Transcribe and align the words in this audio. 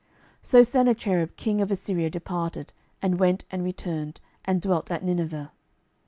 12:019:036 0.39 0.39
So 0.47 0.63
Sennacherib 0.63 1.35
king 1.35 1.61
of 1.61 1.69
Assyria 1.69 2.09
departed, 2.09 2.73
and 3.03 3.19
went 3.19 3.45
and 3.51 3.63
returned, 3.63 4.19
and 4.43 4.59
dwelt 4.59 4.89
at 4.89 5.03
Nineveh. 5.03 5.51